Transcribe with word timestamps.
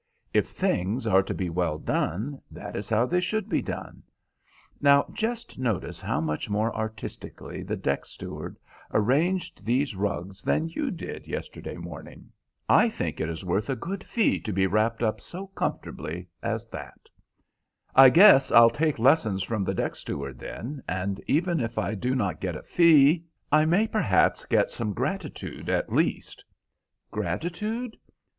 If 0.33 0.47
things 0.47 1.05
are 1.05 1.21
to 1.21 1.33
be 1.35 1.51
well 1.51 1.77
done, 1.77 2.41
that 2.49 2.75
is 2.75 2.89
how 2.89 3.05
they 3.05 3.19
should 3.19 3.47
be 3.47 3.61
done. 3.61 4.01
Now, 4.81 5.05
just 5.13 5.59
notice 5.59 6.01
how 6.01 6.19
much 6.19 6.49
more 6.49 6.75
artistically 6.75 7.61
the 7.61 7.75
deck 7.77 8.07
steward 8.07 8.57
arranged 8.91 9.63
these 9.63 9.93
rugs 9.95 10.41
than 10.41 10.69
you 10.69 10.89
did 10.89 11.27
yesterday 11.27 11.77
morning. 11.77 12.31
I 12.67 12.89
think 12.89 13.19
it 13.19 13.29
is 13.29 13.45
worth 13.45 13.69
a 13.69 13.75
good 13.75 14.03
fee 14.03 14.39
to 14.39 14.51
be 14.51 14.65
wrapped 14.65 15.03
up 15.03 15.21
so 15.21 15.45
comfortably 15.45 16.27
as 16.41 16.65
that." 16.69 17.07
"I 17.93 18.09
guess 18.09 18.51
I'll 18.51 18.71
take 18.71 18.97
lessons 18.97 19.43
from 19.43 19.63
the 19.63 19.75
deck 19.75 19.95
steward 19.95 20.39
then, 20.39 20.81
and 20.89 21.21
even 21.27 21.59
if 21.59 21.77
I 21.77 21.93
do 21.93 22.15
not 22.15 22.41
get 22.41 22.55
a 22.55 22.63
fee, 22.63 23.23
I 23.51 23.65
may 23.65 23.85
perhaps 23.87 24.45
get 24.45 24.71
some 24.71 24.93
gratitude 24.93 25.69
at 25.69 25.93
least." 25.93 26.43
"Gratitude? 27.11 27.97